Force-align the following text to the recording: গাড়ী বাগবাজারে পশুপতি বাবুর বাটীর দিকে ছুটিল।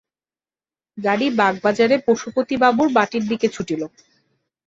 গাড়ী 0.97 1.27
বাগবাজারে 1.39 1.95
পশুপতি 2.07 2.55
বাবুর 2.63 2.87
বাটীর 2.93 3.23
দিকে 3.31 3.47
ছুটিল। 3.55 3.81